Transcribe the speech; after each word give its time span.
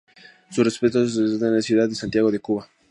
Sus 0.49 0.63
restos 0.81 1.13
reposan 1.15 1.49
en 1.49 1.55
la 1.57 1.61
ciudad 1.61 1.87
de 1.87 1.93
Santiago 1.93 2.31
de 2.31 2.39
Cuba. 2.39 2.67